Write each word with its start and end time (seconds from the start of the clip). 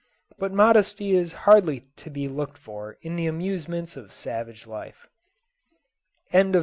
But 0.39 0.51
modesty 0.51 1.11
is 1.15 1.33
hardly 1.45 1.81
to 1.97 2.09
be 2.09 2.27
looked 2.27 2.57
for 2.57 2.97
in 3.03 3.15
the 3.15 3.27
amusements 3.27 3.95
of 3.95 4.13
savage 4.13 4.65
life. 4.65 5.05
CHAPTER 6.31 6.53
XV. 6.59 6.59